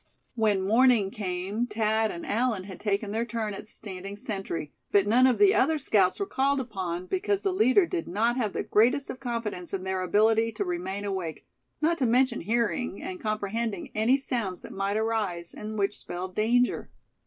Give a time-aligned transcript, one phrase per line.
[0.33, 5.27] When morning came Thad and Allan had taken their turn at standing sentry; but none
[5.27, 9.11] of the other scouts were called upon, because the leader did not have the greatest
[9.11, 11.45] of confidence in their ability to remain awake,
[11.81, 16.89] not to mention hearing, and comprehending, any sounds that might arise, and which spelled danger.